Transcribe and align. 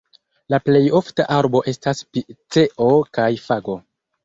La 0.53 0.59
plej 0.69 0.79
ofta 0.99 1.25
arbo 1.35 1.61
estas 1.73 2.03
piceo 2.19 2.91
kaj 3.21 3.31
fago. 3.47 3.79